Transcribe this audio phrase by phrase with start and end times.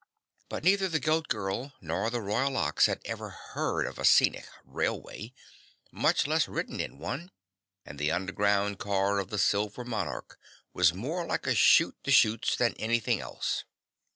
[0.49, 4.47] But neither the Goat Girl nor the Royal Ox had ever heard of a scenic
[4.65, 5.31] railway,
[5.91, 7.29] much less ridden in one,
[7.85, 10.39] and the underground car of the Silver Monarch
[10.73, 13.63] was more like a chute the chutes than anything else.